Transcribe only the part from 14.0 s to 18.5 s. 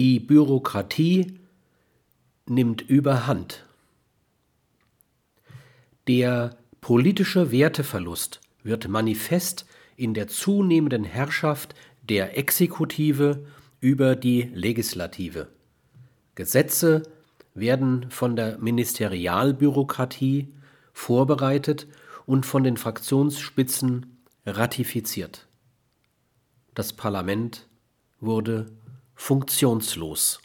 die Legislative. Gesetze werden von